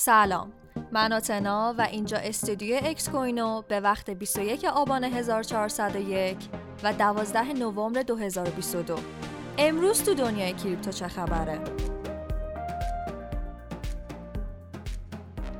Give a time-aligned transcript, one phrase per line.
[0.00, 0.52] سلام
[0.92, 6.36] من آتنا و اینجا استودیو اکس کوینو به وقت 21 آبان 1401
[6.82, 8.96] و 12 نوامبر 2022
[9.58, 11.60] امروز تو دنیای کریپتو چه خبره؟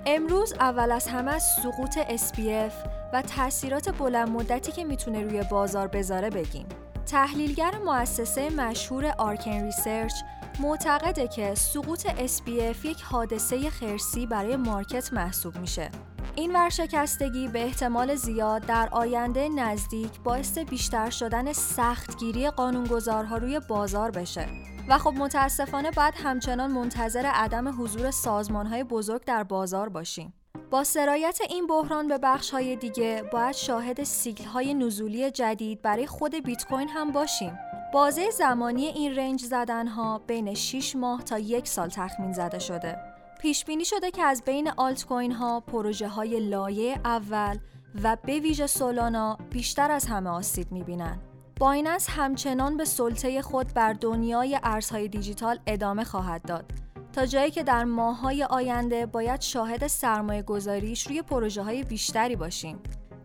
[0.06, 5.88] امروز اول از همه از سقوط SBF و تاثیرات بلند مدتی که می‌تونه روی بازار
[5.88, 6.66] بذاره بگیم.
[7.06, 10.14] تحلیلگر مؤسسه مشهور Arcane Research
[10.60, 15.90] معتقده که سقوط SPF یک حادثه خرسی برای مارکت محسوب میشه.
[16.34, 24.10] این ورشکستگی به احتمال زیاد در آینده نزدیک باعث بیشتر شدن سختگیری قانونگذارها روی بازار
[24.10, 24.48] بشه
[24.88, 30.34] و خب متاسفانه بعد همچنان منتظر عدم حضور سازمانهای بزرگ در بازار باشیم.
[30.70, 36.06] با سرایت این بحران به بخش های دیگه باید شاهد سیکل های نزولی جدید برای
[36.06, 37.58] خود بیت کوین هم باشیم.
[37.92, 42.96] بازه زمانی این رنج زدن ها بین 6 ماه تا یک سال تخمین زده شده.
[43.40, 47.58] پیش بینی شده که از بین آلت کوین ها پروژه های لایه اول
[48.02, 51.18] و به ویژه سولانا بیشتر از همه آسیب می‌بینن.
[51.60, 56.64] بایننس همچنان به سلطه خود بر دنیای ارزهای دیجیتال ادامه خواهد داد
[57.12, 62.78] تا جایی که در ماههای آینده باید شاهد سرمایه گذاریش روی پروژه های بیشتری باشیم.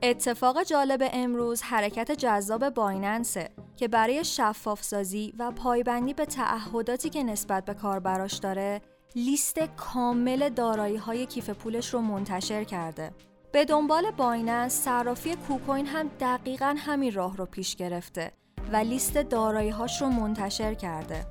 [0.06, 7.24] اتفاق جالب امروز حرکت جذاب بایننسه که برای شفاف سازی و پایبندی به تعهداتی که
[7.24, 8.82] نسبت به کاربراش داره
[9.16, 13.12] لیست کامل دارایی های کیف پولش رو منتشر کرده.
[13.52, 18.32] به دنبال بایننس صرافی کوکوین هم دقیقا همین راه رو پیش گرفته
[18.72, 21.26] و لیست دارایی هاش رو منتشر کرده.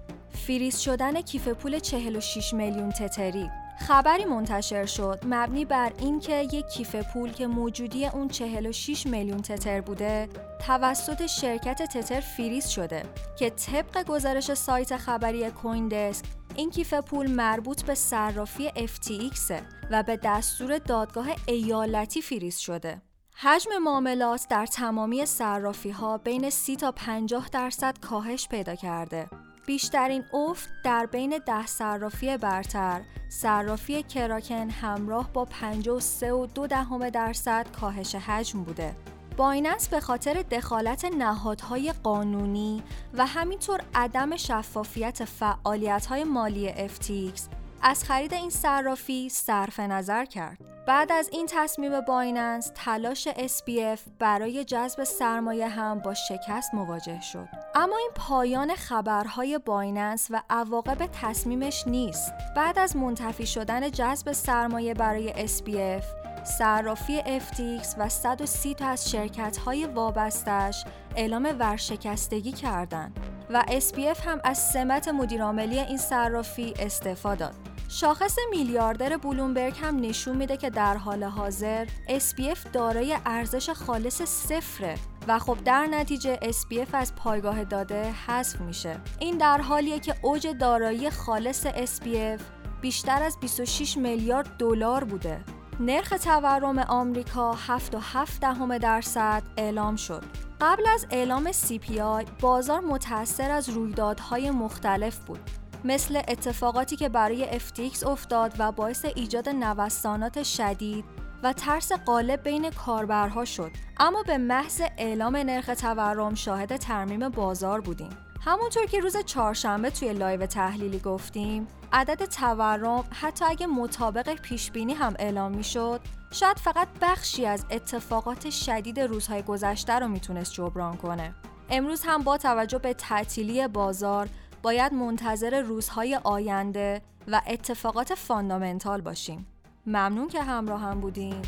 [0.46, 6.96] فریز شدن کیف پول 46 میلیون تتری خبری منتشر شد مبنی بر اینکه یک کیف
[6.96, 10.28] پول که موجودی اون 46 میلیون تتر بوده
[10.66, 13.02] توسط شرکت تتر فریز شده
[13.38, 19.52] که طبق گزارش سایت خبری کوین دسک این کیف پول مربوط به صرافی FTX
[19.90, 23.02] و به دستور دادگاه ایالتی فریز شده.
[23.34, 29.28] حجم معاملات در تمامی صرافی ها بین 30 تا 50 درصد کاهش پیدا کرده.
[29.66, 37.10] بیشترین افت در بین ده صرافی برتر، صرافی کراکن همراه با 53 و دو دهم
[37.10, 38.94] درصد کاهش حجم بوده.
[39.36, 42.82] بایننس به خاطر دخالت نهادهای قانونی
[43.14, 50.58] و همینطور عدم شفافیت فعالیت‌های مالی FTX از خرید این صرافی صرف نظر کرد.
[50.86, 57.48] بعد از این تصمیم بایننس تلاش SPF برای جذب سرمایه هم با شکست مواجه شد.
[57.74, 62.32] اما این پایان خبرهای بایننس و عواقب تصمیمش نیست.
[62.56, 66.04] بعد از منتفی شدن جذب سرمایه برای SPF
[66.44, 70.84] صرافی FTX و 130 تا از شرکت های وابستش
[71.16, 73.20] اعلام ورشکستگی کردند
[73.50, 77.71] و SPF هم از سمت مدیرعاملی این صرافی استعفا داد.
[77.94, 84.94] شاخص میلیاردر بلومبرگ هم نشون میده که در حال حاضر SPF دارای ارزش خالص صفره
[85.28, 89.00] و خب در نتیجه SPF از پایگاه داده حذف میشه.
[89.18, 92.42] این در حالیه که اوج دارایی خالص SPF
[92.80, 95.40] بیشتر از 26 میلیارد دلار بوده.
[95.80, 100.24] نرخ تورم آمریکا 7.7 دهم درصد اعلام شد.
[100.60, 108.06] قبل از اعلام CPI بازار متأثر از رویدادهای مختلف بود مثل اتفاقاتی که برای FTX
[108.06, 111.04] افتاد و باعث ایجاد نوسانات شدید
[111.42, 113.70] و ترس غالب بین کاربرها شد.
[113.96, 118.10] اما به محض اعلام نرخ تورم شاهد ترمیم بازار بودیم.
[118.40, 124.94] همونطور که روز چهارشنبه توی لایو تحلیلی گفتیم عدد تورم حتی اگه مطابق پیش بینی
[124.94, 126.00] هم اعلام می‌شد
[126.30, 131.34] شاید فقط بخشی از اتفاقات شدید روزهای گذشته رو می‌تونست جبران کنه.
[131.70, 134.28] امروز هم با توجه به تعطیلی بازار
[134.62, 139.46] باید منتظر روزهای آینده و اتفاقات فاندامنتال باشیم.
[139.86, 141.42] ممنون که همراه هم بودیم